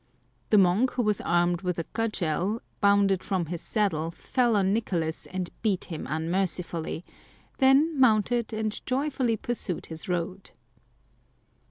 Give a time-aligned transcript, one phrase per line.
[0.49, 5.27] The monk, who was armed with a cudgel, bounded from his saddle, fell on Nicolas,
[5.27, 7.05] and beat him unmercifully,
[7.59, 10.53] then mounted and joyfully pursued his road.